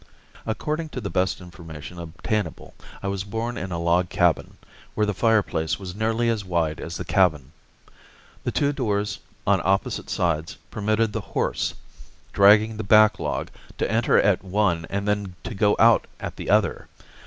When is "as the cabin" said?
6.81-7.51